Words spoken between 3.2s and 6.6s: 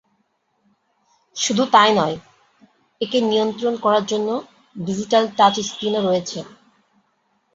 নিয়ন্ত্রণ করার জন্য ডিজিটাল টাচ স্ক্রিনও রয়েছে।